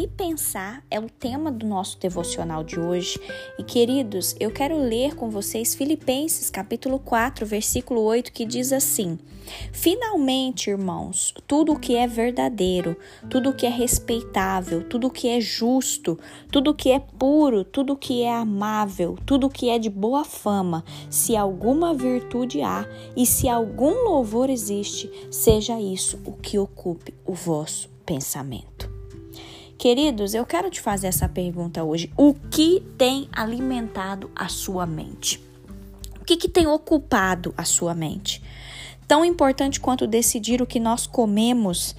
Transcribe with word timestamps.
Que 0.00 0.08
pensar 0.08 0.82
é 0.90 0.98
o 0.98 1.10
tema 1.10 1.52
do 1.52 1.66
nosso 1.66 2.00
devocional 2.00 2.64
de 2.64 2.80
hoje. 2.80 3.20
E 3.58 3.62
queridos, 3.62 4.34
eu 4.40 4.50
quero 4.50 4.78
ler 4.78 5.14
com 5.14 5.28
vocês 5.28 5.74
Filipenses 5.74 6.48
capítulo 6.48 6.98
4, 6.98 7.44
versículo 7.44 8.00
8, 8.00 8.32
que 8.32 8.46
diz 8.46 8.72
assim: 8.72 9.18
Finalmente, 9.72 10.70
irmãos, 10.70 11.34
tudo 11.46 11.72
o 11.72 11.78
que 11.78 11.96
é 11.96 12.06
verdadeiro, 12.06 12.96
tudo 13.28 13.50
o 13.50 13.52
que 13.52 13.66
é 13.66 13.68
respeitável, 13.68 14.88
tudo 14.88 15.08
o 15.08 15.10
que 15.10 15.28
é 15.28 15.38
justo, 15.38 16.18
tudo 16.50 16.70
o 16.70 16.74
que 16.74 16.90
é 16.90 16.98
puro, 16.98 17.62
tudo 17.62 17.92
o 17.92 17.96
que 17.96 18.22
é 18.22 18.32
amável, 18.32 19.18
tudo 19.26 19.48
o 19.48 19.50
que 19.50 19.68
é 19.68 19.78
de 19.78 19.90
boa 19.90 20.24
fama, 20.24 20.82
se 21.10 21.36
alguma 21.36 21.92
virtude 21.92 22.62
há 22.62 22.88
e 23.14 23.26
se 23.26 23.50
algum 23.50 24.04
louvor 24.04 24.48
existe, 24.48 25.10
seja 25.30 25.78
isso 25.78 26.18
o 26.24 26.32
que 26.32 26.58
ocupe 26.58 27.12
o 27.26 27.34
vosso 27.34 27.90
pensamento. 28.06 28.79
Queridos, 29.80 30.34
eu 30.34 30.44
quero 30.44 30.68
te 30.68 30.78
fazer 30.78 31.06
essa 31.06 31.26
pergunta 31.26 31.82
hoje. 31.82 32.12
O 32.14 32.34
que 32.34 32.82
tem 32.98 33.30
alimentado 33.32 34.30
a 34.36 34.46
sua 34.46 34.84
mente? 34.84 35.42
O 36.20 36.24
que, 36.26 36.36
que 36.36 36.50
tem 36.50 36.66
ocupado 36.66 37.54
a 37.56 37.64
sua 37.64 37.94
mente? 37.94 38.42
Tão 39.08 39.24
importante 39.24 39.80
quanto 39.80 40.06
decidir 40.06 40.60
o 40.60 40.66
que 40.66 40.78
nós 40.78 41.06
comemos 41.06 41.96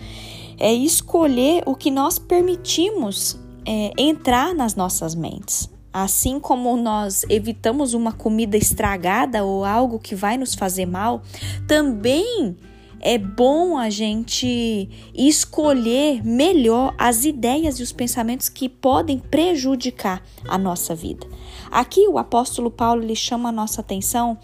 é 0.59 0.71
escolher 0.71 1.63
o 1.65 1.73
que 1.73 1.89
nós 1.89 2.19
permitimos 2.19 3.39
é, 3.65 3.91
entrar 3.97 4.53
nas 4.53 4.75
nossas 4.75 5.15
mentes. 5.15 5.67
Assim 5.91 6.39
como 6.39 6.77
nós 6.77 7.25
evitamos 7.29 7.95
uma 7.95 8.11
comida 8.11 8.57
estragada 8.57 9.43
ou 9.43 9.65
algo 9.65 9.97
que 9.97 10.13
vai 10.13 10.37
nos 10.37 10.53
fazer 10.53 10.85
mal, 10.85 11.23
também 11.67 12.55
é 13.01 13.17
bom 13.17 13.77
a 13.77 13.89
gente 13.89 14.87
escolher 15.13 16.23
melhor 16.23 16.93
as 16.97 17.25
ideias 17.25 17.79
e 17.79 17.83
os 17.83 17.91
pensamentos 17.91 18.47
que 18.47 18.69
podem 18.69 19.17
prejudicar 19.17 20.23
a 20.47 20.57
nossa 20.57 20.93
vida. 20.93 21.27
Aqui 21.71 22.07
o 22.07 22.19
apóstolo 22.19 22.69
Paulo 22.69 23.01
lhe 23.01 23.15
chama 23.15 23.49
a 23.49 23.51
nossa 23.51 23.81
atenção 23.81 24.37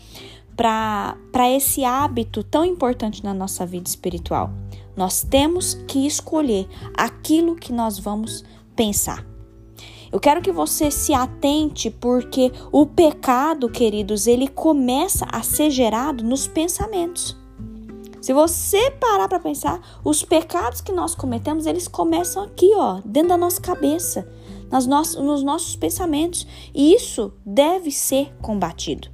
para 0.55 1.16
esse 1.52 1.85
hábito 1.85 2.44
tão 2.44 2.66
importante 2.66 3.23
na 3.23 3.33
nossa 3.33 3.63
vida 3.63 3.88
espiritual. 3.88 4.52
Nós 4.95 5.22
temos 5.22 5.75
que 5.88 6.08
escolher 6.08 6.67
aquilo 6.97 7.55
que 7.55 7.72
nós 7.72 8.00
vamos 8.00 8.44
pensar. 8.75 9.23
Eu 10.11 10.19
quero 10.19 10.41
que 10.41 10.52
você 10.52 10.89
se 10.89 11.13
atente 11.13 11.91
porque 11.91 12.52
o 12.72 12.88
pecado, 12.88 13.69
queridos, 13.69 14.25
ele 14.25 14.47
começa 14.47 15.28
a 15.31 15.44
ser 15.44 15.69
gerado 15.69 16.23
nos 16.23 16.47
pensamentos. 16.47 17.35
Se 18.28 18.33
você 18.33 18.92
parar 18.92 19.30
para 19.30 19.39
pensar, 19.39 19.80
os 20.03 20.22
pecados 20.22 20.81
que 20.81 20.92
nós 20.92 21.16
cometemos, 21.16 21.66
eles 21.66 21.88
começam 21.88 22.44
aqui, 22.44 22.69
ó, 22.75 23.00
dentro 23.06 23.30
da 23.30 23.38
nossa 23.38 23.61
cabeça, 23.61 24.28
nas 24.69 24.86
no 24.86 25.02
nos 25.23 25.44
nossos 25.44 25.78
pensamentos. 25.78 26.45
E 26.75 26.94
isso 26.94 27.31
deve 27.45 27.89
ser 27.89 28.36
combatido. 28.42 29.08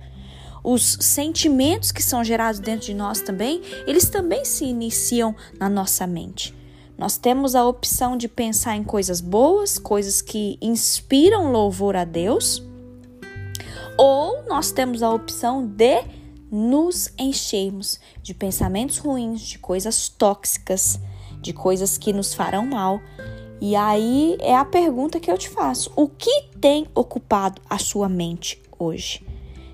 Os 0.64 0.97
sentimentos 1.00 1.92
que 1.92 2.02
são 2.02 2.23
gerados 2.23 2.59
dentro 2.59 2.88
de 2.88 2.95
nós 2.95 3.22
também, 3.22 3.61
eles 3.86 4.09
também 4.09 4.44
se 4.45 4.66
iniciam 4.66 5.36
na 5.59 5.70
nossa 5.70 6.08
mente. 6.08 6.52
Nós 6.98 7.16
temos 7.16 7.53
a 7.53 7.64
opção 7.67 8.17
de 8.17 8.27
pensar 8.27 8.75
em 8.75 8.83
coisas 8.83 9.22
boas, 9.22 9.77
coisas 9.77 10.23
que 10.23 10.58
inspiram 10.60 11.52
louvor 11.52 11.95
a 11.95 12.04
Deus, 12.04 12.64
ou 13.95 14.43
nós 14.48 14.71
temos 14.71 15.04
a 15.04 15.11
opção 15.11 15.64
de 15.64 16.02
nos 16.53 17.11
enchermos 17.17 17.99
de 18.21 18.31
pensamentos 18.31 18.99
ruins, 18.99 19.41
de 19.41 19.58
coisas 19.58 20.08
tóxicas, 20.08 20.99
de 21.41 21.52
coisas 21.52 21.97
que 21.97 22.14
nos 22.14 22.36
farão 22.36 22.64
mal. 22.64 23.02
E 23.59 23.75
aí 23.75 24.37
é 24.39 24.55
a 24.55 24.63
pergunta 24.63 25.19
que 25.19 25.31
eu 25.31 25.37
te 25.37 25.49
faço: 25.49 25.92
o 25.95 26.08
que 26.08 26.43
tem 26.61 26.86
ocupado 26.93 27.59
a 27.67 27.80
sua 27.80 28.08
mente 28.08 28.61
hoje? 28.77 29.25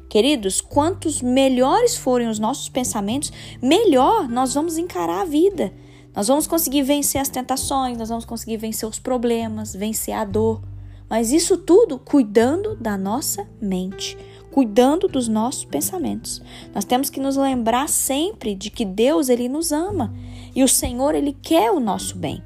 Queridos, 0.07 0.61
quantos 0.61 1.21
melhores 1.21 1.97
forem 1.97 2.29
os 2.29 2.39
nossos 2.39 2.69
pensamentos, 2.69 3.31
melhor 3.61 4.29
nós 4.29 4.53
vamos 4.53 4.77
encarar 4.77 5.21
a 5.21 5.25
vida. 5.25 5.73
Nós 6.15 6.29
vamos 6.29 6.47
conseguir 6.47 6.81
vencer 6.81 7.19
as 7.19 7.29
tentações, 7.29 7.97
nós 7.97 8.09
vamos 8.09 8.25
conseguir 8.25 8.55
vencer 8.55 8.87
os 8.87 8.99
problemas, 8.99 9.75
vencer 9.75 10.13
a 10.13 10.23
dor. 10.23 10.61
Mas 11.09 11.31
isso 11.31 11.57
tudo 11.57 11.99
cuidando 11.99 12.75
da 12.75 12.97
nossa 12.97 13.45
mente 13.61 14.17
cuidando 14.59 15.07
dos 15.07 15.29
nossos 15.29 15.63
pensamentos. 15.63 16.41
Nós 16.75 16.83
temos 16.83 17.09
que 17.09 17.21
nos 17.21 17.37
lembrar 17.37 17.87
sempre 17.87 18.53
de 18.53 18.69
que 18.69 18.83
Deus 18.83 19.29
ele 19.29 19.47
nos 19.47 19.71
ama 19.71 20.13
e 20.53 20.65
o 20.65 20.67
Senhor 20.67 21.15
ele 21.15 21.31
quer 21.31 21.71
o 21.71 21.79
nosso 21.79 22.17
bem. 22.17 22.43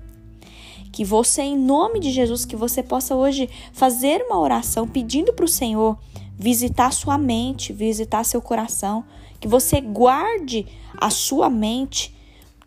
Que 0.91 1.03
você, 1.03 1.41
em 1.41 1.57
nome 1.57 1.99
de 1.99 2.11
Jesus, 2.11 2.45
que 2.45 2.55
você 2.55 2.83
possa 2.83 3.15
hoje 3.15 3.49
fazer 3.71 4.23
uma 4.27 4.39
oração 4.39 4.87
pedindo 4.87 5.33
para 5.33 5.45
o 5.45 5.47
Senhor 5.47 5.97
visitar 6.37 6.93
sua 6.93 7.17
mente, 7.17 7.73
visitar 7.73 8.23
seu 8.23 8.43
coração, 8.43 9.03
que 9.39 9.47
você 9.47 9.81
guarde 9.81 10.67
a 10.95 11.09
sua 11.09 11.49
mente, 11.49 12.15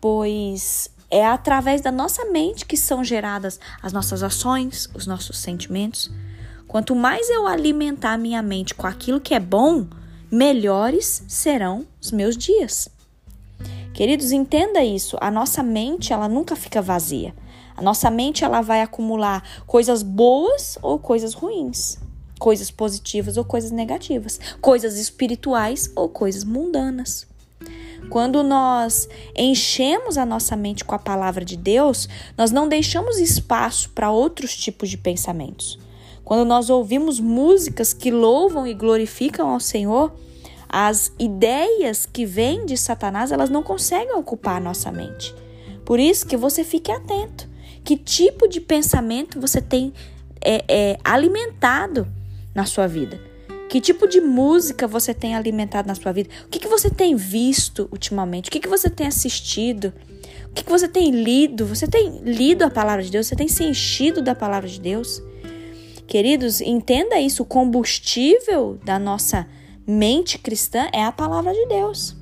pois 0.01 0.89
é 1.09 1.25
através 1.25 1.79
da 1.79 1.89
nossa 1.89 2.25
mente 2.25 2.65
que 2.65 2.75
são 2.75 3.01
geradas 3.01 3.61
as 3.81 3.93
nossas 3.93 4.23
ações, 4.23 4.89
os 4.93 5.07
nossos 5.07 5.37
sentimentos. 5.37 6.11
Quanto 6.77 6.95
mais 6.95 7.27
eu 7.27 7.47
alimentar 7.47 8.19
minha 8.19 8.39
mente 8.39 8.75
com 8.75 8.85
aquilo 8.85 9.19
que 9.19 9.33
é 9.33 9.39
bom, 9.39 9.87
melhores 10.29 11.23
serão 11.27 11.87
os 11.99 12.11
meus 12.11 12.37
dias. 12.37 12.87
Queridos, 13.95 14.31
entenda 14.31 14.83
isso. 14.83 15.17
A 15.19 15.31
nossa 15.31 15.63
mente, 15.63 16.13
ela 16.13 16.29
nunca 16.29 16.55
fica 16.55 16.79
vazia. 16.79 17.33
A 17.75 17.81
nossa 17.81 18.11
mente, 18.11 18.43
ela 18.43 18.61
vai 18.61 18.83
acumular 18.83 19.43
coisas 19.65 20.03
boas 20.03 20.77
ou 20.83 20.99
coisas 20.99 21.33
ruins, 21.33 21.97
coisas 22.37 22.69
positivas 22.69 23.37
ou 23.37 23.43
coisas 23.43 23.71
negativas, 23.71 24.39
coisas 24.61 24.99
espirituais 24.99 25.91
ou 25.95 26.07
coisas 26.07 26.43
mundanas. 26.43 27.25
Quando 28.07 28.43
nós 28.43 29.09
enchemos 29.35 30.15
a 30.15 30.27
nossa 30.27 30.55
mente 30.55 30.85
com 30.85 30.93
a 30.93 30.99
palavra 30.99 31.43
de 31.43 31.57
Deus, 31.57 32.07
nós 32.37 32.51
não 32.51 32.69
deixamos 32.69 33.17
espaço 33.17 33.89
para 33.95 34.11
outros 34.11 34.55
tipos 34.55 34.91
de 34.91 34.97
pensamentos. 34.99 35.86
Quando 36.27 36.43
nós 36.43 36.69
ouvimos 36.69 37.21
músicas 37.21 37.93
que 37.93 38.11
louvam 38.11 38.67
e 38.67 38.73
glorificam 38.73 39.47
ao 39.47 39.61
Senhor, 39.61 40.11
as 40.67 41.09
ideias 41.17 42.05
que 42.05 42.25
vêm 42.25 42.65
de 42.65 42.75
Satanás, 42.75 43.31
elas 43.31 43.49
não 43.49 43.63
conseguem 43.63 44.13
ocupar 44.13 44.57
a 44.57 44.59
nossa 44.59 44.91
mente. 44.91 45.33
Por 45.85 46.01
isso 46.01 46.27
que 46.27 46.35
você 46.35 46.65
fique 46.65 46.91
atento. 46.91 47.47
Que 47.81 47.95
tipo 47.95 48.45
de 48.45 48.59
pensamento 48.59 49.39
você 49.39 49.61
tem 49.61 49.93
é, 50.43 50.65
é, 50.67 50.97
alimentado 51.01 52.05
na 52.53 52.65
sua 52.65 52.87
vida? 52.87 53.21
Que 53.69 53.79
tipo 53.79 54.05
de 54.05 54.19
música 54.19 54.85
você 54.85 55.13
tem 55.13 55.33
alimentado 55.33 55.87
na 55.87 55.95
sua 55.95 56.11
vida? 56.11 56.29
O 56.45 56.49
que, 56.49 56.59
que 56.59 56.67
você 56.67 56.89
tem 56.89 57.15
visto 57.15 57.87
ultimamente? 57.89 58.49
O 58.49 58.51
que, 58.51 58.59
que 58.59 58.67
você 58.67 58.89
tem 58.89 59.07
assistido? 59.07 59.93
O 60.47 60.53
que, 60.53 60.65
que 60.65 60.69
você 60.69 60.89
tem 60.89 61.09
lido? 61.09 61.65
Você 61.65 61.87
tem 61.87 62.19
lido 62.21 62.63
a 62.63 62.69
palavra 62.69 63.01
de 63.01 63.11
Deus? 63.11 63.27
Você 63.27 63.35
tem 63.37 63.47
se 63.47 63.63
enchido 63.63 64.21
da 64.21 64.35
palavra 64.35 64.67
de 64.67 64.81
Deus? 64.81 65.21
Queridos, 66.07 66.61
entenda 66.61 67.19
isso: 67.19 67.43
o 67.43 67.45
combustível 67.45 68.79
da 68.83 68.97
nossa 68.97 69.47
mente 69.85 70.37
cristã 70.37 70.87
é 70.93 71.03
a 71.03 71.11
palavra 71.11 71.53
de 71.53 71.65
Deus. 71.67 72.15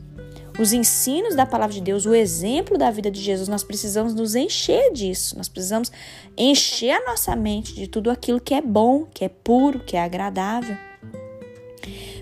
Os 0.58 0.72
ensinos 0.72 1.36
da 1.36 1.46
palavra 1.46 1.74
de 1.74 1.82
Deus, 1.82 2.06
o 2.06 2.16
exemplo 2.16 2.78
da 2.78 2.90
vida 2.90 3.12
de 3.12 3.22
Jesus, 3.22 3.50
nós 3.50 3.64
precisamos 3.64 4.14
nos 4.14 4.36
encher 4.36 4.92
disso. 4.94 5.38
Nós 5.38 5.50
precisamos 5.50 5.92
encher 6.38 6.92
a 6.92 7.06
nossa 7.06 7.36
mente 7.36 7.76
de 7.76 7.88
tudo 7.88 8.10
aquilo 8.10 8.40
que 8.40 8.54
é 8.54 8.62
bom, 8.62 9.06
que 9.06 9.26
é 9.26 9.30
puro, 9.30 9.82
que 9.82 9.98
é 9.98 10.02
agradável. 10.02 10.78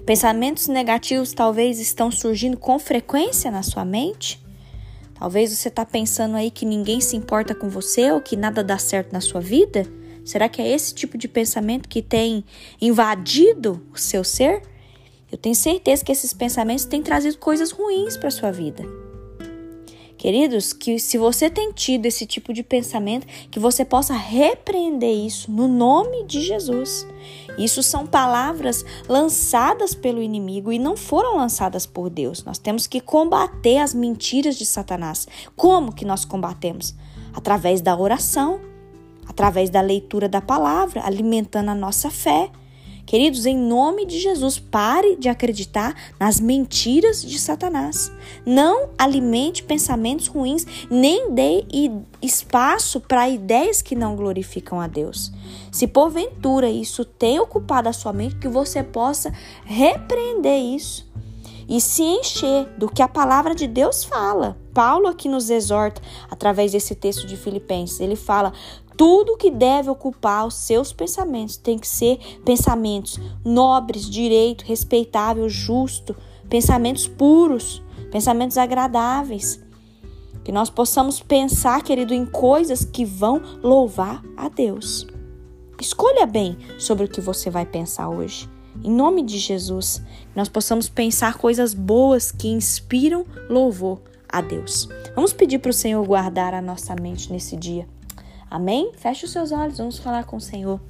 Pensamentos 0.04 0.68
negativos 0.68 1.32
talvez 1.32 1.80
estão 1.80 2.12
surgindo 2.12 2.58
com 2.58 2.78
frequência 2.80 3.52
na 3.52 3.62
sua 3.62 3.86
mente. 3.86 4.44
Talvez 5.18 5.56
você 5.56 5.70
está 5.70 5.86
pensando 5.86 6.36
aí 6.36 6.50
que 6.50 6.66
ninguém 6.66 7.00
se 7.00 7.16
importa 7.16 7.54
com 7.54 7.70
você 7.70 8.12
ou 8.12 8.20
que 8.20 8.36
nada 8.36 8.64
dá 8.64 8.80
certo 8.80 9.14
na 9.14 9.22
sua 9.22 9.40
vida. 9.40 9.88
Será 10.24 10.48
que 10.48 10.62
é 10.62 10.70
esse 10.70 10.94
tipo 10.94 11.18
de 11.18 11.28
pensamento 11.28 11.90
que 11.90 12.02
tem 12.02 12.44
invadido 12.82 13.86
o 13.94 13.98
seu 13.98 14.24
ser? 14.24 14.62
Eu 15.32 15.38
tenho 15.38 15.56
certeza 15.56 16.06
que 16.06 16.12
esses 16.12 16.34
pensamentos 16.34 16.86
têm 16.86 17.02
trazido 17.02 17.38
coisas 17.38 17.72
ruins 17.72 18.16
para 18.16 18.30
sua 18.30 18.52
vida. 18.52 18.84
Queridos, 20.24 20.72
que 20.72 21.00
se 21.00 21.18
você 21.18 21.50
tem 21.50 21.74
tido 21.74 22.06
esse 22.06 22.26
tipo 22.26 22.54
de 22.54 22.64
pensamento, 22.64 23.28
que 23.52 23.60
você 23.60 23.84
possa 23.84 24.14
repreender 24.14 25.14
isso 25.14 25.52
no 25.52 25.68
nome 25.68 26.24
de 26.24 26.40
Jesus. 26.40 27.06
Isso 27.58 27.84
são 27.84 28.08
palavras 28.08 28.86
lançadas 29.10 29.94
pelo 29.94 30.22
inimigo 30.22 30.72
e 30.72 30.80
não 30.80 30.96
foram 30.96 31.36
lançadas 31.36 31.86
por 31.86 32.10
Deus. 32.10 32.42
Nós 32.46 32.58
temos 32.58 32.88
que 32.88 33.02
combater 33.02 33.80
as 33.80 33.94
mentiras 33.94 34.56
de 34.56 34.66
Satanás. 34.66 35.28
Como 35.58 35.94
que 35.94 36.06
nós 36.06 36.24
combatemos? 36.24 36.96
Através 37.34 37.82
da 37.82 37.94
oração, 37.94 38.62
através 39.28 39.70
da 39.70 39.82
leitura 39.82 40.30
da 40.30 40.42
palavra, 40.42 41.06
alimentando 41.06 41.70
a 41.70 41.76
nossa 41.76 42.10
fé 42.10 42.50
Queridos, 43.06 43.46
em 43.46 43.58
nome 43.58 44.06
de 44.06 44.18
Jesus, 44.18 44.58
pare 44.58 45.18
de 45.18 45.28
acreditar 45.28 45.94
nas 46.20 46.40
mentiras 46.40 47.22
de 47.22 47.38
Satanás. 47.38 48.12
Não 48.46 48.90
alimente 48.98 49.62
pensamentos 49.62 50.28
ruins, 50.28 50.66
nem 50.90 51.32
dê 51.32 51.66
espaço 52.22 53.02
para 53.02 53.30
ideias 53.30 53.82
que 53.82 53.96
não 53.96 54.16
glorificam 54.16 54.80
a 54.80 54.88
Deus. 54.88 55.32
Se 55.72 55.86
porventura 55.86 56.70
isso 56.70 57.04
tem 57.04 57.40
ocupado 57.40 57.90
a 57.90 57.94
sua 57.94 58.14
mente, 58.14 58.38
que 58.38 58.48
você 58.48 58.82
possa 58.82 59.34
repreender 59.66 60.60
isso 60.60 61.12
e 61.68 61.82
se 61.82 62.04
encher 62.04 62.68
do 62.78 62.88
que 62.88 63.02
a 63.02 63.08
palavra 63.08 63.54
de 63.54 63.68
Deus 63.68 64.04
fala. 64.04 64.63
Paulo 64.74 65.08
aqui 65.08 65.30
nos 65.30 65.50
exorta 65.50 66.02
através 66.30 66.72
desse 66.72 66.96
texto 66.96 67.28
de 67.28 67.38
Filipenses. 67.38 68.00
Ele 68.00 68.16
fala: 68.16 68.52
tudo 68.98 69.38
que 69.38 69.50
deve 69.50 69.90
ocupar 69.90 70.46
os 70.48 70.56
seus 70.56 70.92
pensamentos 70.94 71.58
tem 71.58 71.78
que 71.78 71.88
ser 71.88 72.20
pensamentos 72.46 73.20
nobres, 73.44 74.10
direito, 74.10 74.66
respeitável, 74.66 75.48
justo, 75.50 76.16
pensamentos 76.50 77.08
puros, 77.08 77.82
pensamentos 78.12 78.58
agradáveis. 78.58 79.62
Que 80.44 80.52
nós 80.52 80.70
possamos 80.70 81.22
pensar, 81.22 81.82
querido, 81.84 82.14
em 82.14 82.26
coisas 82.26 82.84
que 82.84 83.06
vão 83.06 83.42
louvar 83.62 84.22
a 84.36 84.50
Deus. 84.50 85.08
Escolha 85.80 86.26
bem 86.26 86.58
sobre 86.78 87.06
o 87.06 87.10
que 87.10 87.22
você 87.22 87.50
vai 87.50 87.66
pensar 87.66 88.10
hoje. 88.10 88.50
Em 88.84 88.92
nome 88.92 89.24
de 89.24 89.38
Jesus, 89.38 90.02
que 90.32 90.38
nós 90.38 90.50
possamos 90.50 90.90
pensar 90.90 91.38
coisas 91.38 91.74
boas 91.74 92.32
que 92.32 92.50
inspiram 92.50 93.26
louvor 93.50 94.02
a 94.34 94.42
Deus. 94.42 94.90
Vamos 95.14 95.32
pedir 95.32 95.60
para 95.60 95.70
o 95.70 95.74
Senhor 95.74 96.04
guardar 96.04 96.56
a 96.56 96.62
nossa 96.62 96.96
mente 97.00 97.32
nesse 97.32 97.56
dia. 97.56 97.88
Amém? 98.50 98.92
Feche 98.98 99.26
os 99.26 99.32
seus 99.32 99.52
olhos, 99.52 99.78
vamos 99.78 100.00
falar 100.00 100.24
com 100.26 100.38
o 100.38 100.42
Senhor. 100.42 100.82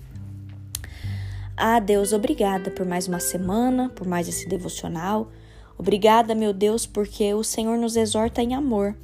Ah, 1.58 1.80
Deus, 1.82 2.14
obrigada 2.14 2.72
por 2.72 2.86
mais 2.86 3.06
uma 3.06 3.20
semana, 3.20 3.90
por 3.90 4.08
mais 4.08 4.30
esse 4.30 4.48
devocional. 4.48 5.30
Obrigada, 5.78 6.34
meu 6.34 6.54
Deus, 6.54 6.86
porque 6.86 7.34
o 7.34 7.44
Senhor 7.44 7.78
nos 7.78 7.98
exorta 7.98 8.42
em 8.42 8.56
amor. 8.56 8.96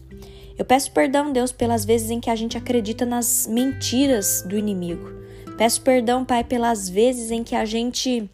Eu 0.57 0.63
peço 0.63 0.92
perdão, 0.92 1.33
Deus, 1.33 1.51
pelas 1.51 1.83
vezes 1.83 2.09
em 2.09 2.21
que 2.21 2.30
a 2.30 2.35
gente 2.35 2.57
acredita 2.57 3.06
nas 3.06 3.45
mentiras 3.45 4.44
do 4.47 4.57
inimigo. 4.57 5.09
Peço 5.57 5.81
perdão, 5.81 6.24
Pai, 6.24 6.45
pelas 6.45 6.88
vezes 6.88 7.30
em 7.30 7.44
que 7.44 7.56
a 7.56 7.65
gente 7.65 8.30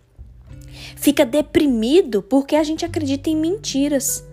fica 0.96 1.26
deprimido 1.26 2.22
porque 2.22 2.56
a 2.56 2.64
gente 2.64 2.86
acredita 2.86 3.30
em 3.30 3.36
mentiras. 3.36 4.24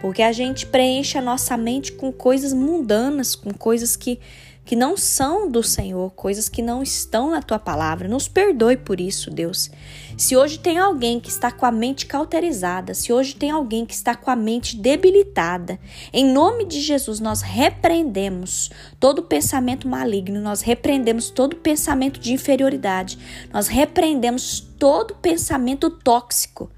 Porque 0.00 0.22
a 0.22 0.32
gente 0.32 0.66
preenche 0.66 1.18
a 1.18 1.22
nossa 1.22 1.56
mente 1.56 1.92
com 1.92 2.12
coisas 2.12 2.52
mundanas, 2.52 3.34
com 3.34 3.52
coisas 3.52 3.96
que 3.96 4.20
que 4.68 4.76
não 4.76 4.98
são 4.98 5.50
do 5.50 5.62
Senhor, 5.62 6.10
coisas 6.10 6.46
que 6.46 6.60
não 6.60 6.82
estão 6.82 7.30
na 7.30 7.40
tua 7.40 7.58
palavra. 7.58 8.06
Nos 8.06 8.28
perdoe 8.28 8.76
por 8.76 9.00
isso, 9.00 9.30
Deus. 9.30 9.70
Se 10.14 10.36
hoje 10.36 10.58
tem 10.58 10.76
alguém 10.76 11.18
que 11.18 11.30
está 11.30 11.50
com 11.50 11.64
a 11.64 11.72
mente 11.72 12.04
cauterizada, 12.04 12.92
se 12.92 13.10
hoje 13.10 13.34
tem 13.34 13.50
alguém 13.50 13.86
que 13.86 13.94
está 13.94 14.14
com 14.14 14.30
a 14.30 14.36
mente 14.36 14.76
debilitada, 14.76 15.80
em 16.12 16.26
nome 16.30 16.66
de 16.66 16.82
Jesus 16.82 17.18
nós 17.18 17.40
repreendemos 17.40 18.70
todo 19.00 19.22
pensamento 19.22 19.88
maligno, 19.88 20.38
nós 20.38 20.60
repreendemos 20.60 21.30
todo 21.30 21.56
pensamento 21.56 22.20
de 22.20 22.34
inferioridade, 22.34 23.18
nós 23.50 23.68
repreendemos 23.68 24.60
todo 24.78 25.14
pensamento 25.14 25.88
tóxico. 25.88 26.70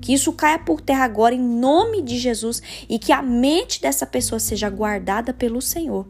Que 0.00 0.12
isso 0.14 0.32
caia 0.32 0.58
por 0.58 0.80
terra 0.80 1.04
agora 1.04 1.34
em 1.34 1.40
nome 1.40 2.02
de 2.02 2.18
Jesus 2.18 2.62
e 2.88 2.98
que 2.98 3.12
a 3.12 3.22
mente 3.22 3.80
dessa 3.80 4.06
pessoa 4.06 4.38
seja 4.38 4.70
guardada 4.70 5.32
pelo 5.32 5.60
Senhor 5.60 6.06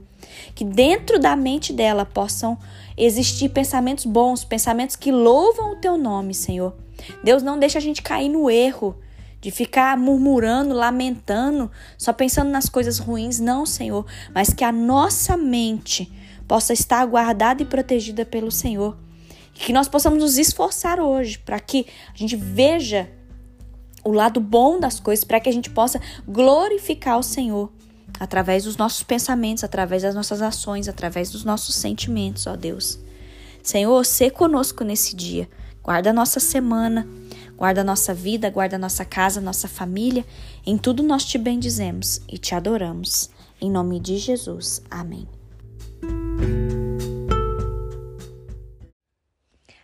que 0.55 0.65
dentro 0.65 1.19
da 1.19 1.37
mente 1.37 1.73
dela 1.73 2.05
possam 2.05 2.59
existir 2.97 3.49
pensamentos 3.51 4.05
bons, 4.05 4.45
pensamentos 4.45 4.97
que 4.97 5.13
louvam 5.13 5.73
o 5.73 5.77
teu 5.77 5.97
nome, 5.97 6.35
Senhor. 6.35 6.75
Deus 7.23 7.43
não 7.43 7.59
deixa 7.59 7.79
a 7.79 7.83
gente 7.83 8.03
cair 8.03 8.29
no 8.29 8.51
erro 8.51 8.97
de 9.41 9.51
ficar 9.51 9.97
murmurando, 9.97 10.75
lamentando, 10.75 11.71
só 11.97 12.13
pensando 12.13 12.51
nas 12.51 12.69
coisas 12.69 12.99
ruins, 12.99 13.39
não, 13.39 13.65
Senhor, 13.65 14.05
mas 14.35 14.53
que 14.53 14.65
a 14.65 14.73
nossa 14.73 15.37
mente 15.37 16.13
possa 16.47 16.73
estar 16.73 17.05
guardada 17.07 17.63
e 17.63 17.67
protegida 17.67 18.25
pelo 18.25 18.51
Senhor. 18.51 18.97
E 19.55 19.61
que 19.61 19.73
nós 19.73 19.89
possamos 19.89 20.19
nos 20.19 20.39
esforçar 20.39 20.99
hoje 20.99 21.39
para 21.39 21.61
que 21.61 21.87
a 22.13 22.19
gente 22.19 22.35
veja 22.35 23.09
o 24.09 24.13
lado 24.13 24.41
bom 24.41 24.81
das 24.81 24.99
coisas, 24.99 25.23
para 25.23 25.39
que 25.39 25.51
a 25.51 25.53
gente 25.53 25.69
possa 25.69 26.01
glorificar 26.27 27.19
o 27.19 27.23
Senhor 27.23 27.71
através 28.19 28.65
dos 28.65 28.75
nossos 28.75 29.03
pensamentos, 29.03 29.63
através 29.63 30.03
das 30.03 30.15
nossas 30.15 30.41
ações, 30.41 30.89
através 30.89 31.31
dos 31.31 31.45
nossos 31.45 31.75
sentimentos, 31.75 32.47
ó 32.47 32.57
Deus. 32.57 32.99
Senhor, 33.63 34.03
se 34.07 34.31
conosco 34.31 34.83
nesse 34.83 35.15
dia. 35.15 35.47
Guarda 35.83 36.09
a 36.09 36.13
nossa 36.15 36.41
semana, 36.41 37.07
guarda 37.55 37.83
a 37.83 37.85
nossa 37.85 38.15
vida, 38.15 38.49
guarda 38.49 38.77
a 38.77 38.79
nossa 38.79 39.05
casa, 39.05 39.43
nossa 39.43 39.69
família. 39.69 40.25
Em 40.65 40.79
tudo 40.79 41.03
nós 41.03 41.27
te 41.27 41.37
bendizemos 41.37 42.23
e 42.27 42.39
te 42.39 42.55
adoramos. 42.55 43.29
Em 43.61 43.71
nome 43.71 44.01
de 44.01 44.17
Jesus. 44.17 44.81
Amém. 44.91 45.29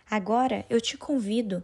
Agora 0.09 0.65
eu 0.67 0.81
te 0.81 0.97
convido, 0.97 1.63